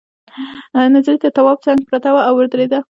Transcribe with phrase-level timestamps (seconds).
[0.93, 2.79] نجلۍ تر تواب څنگ پرته وه او ودرېده.